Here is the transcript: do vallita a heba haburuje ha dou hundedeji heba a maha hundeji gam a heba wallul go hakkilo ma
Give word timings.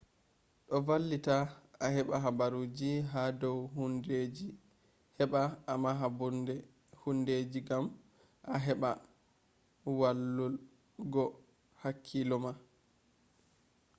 do 0.67 0.77
vallita 0.87 1.35
a 1.83 1.85
heba 1.95 2.15
haburuje 2.23 2.89
ha 3.11 3.21
dou 3.41 3.57
hundedeji 3.75 4.47
heba 5.17 5.41
a 5.71 5.73
maha 5.83 6.07
hundeji 7.01 7.59
gam 7.67 7.85
a 8.53 8.55
heba 8.65 8.91
wallul 9.99 10.55
go 11.13 11.23
hakkilo 11.81 12.35
ma 12.43 12.51